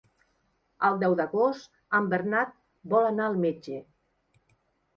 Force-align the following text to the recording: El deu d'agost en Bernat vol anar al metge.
El 0.89 0.97
deu 1.03 1.13
d'agost 1.19 1.69
en 1.99 2.09
Bernat 2.15 2.57
vol 2.97 3.13
anar 3.13 3.29
al 3.29 3.39
metge. 3.47 3.81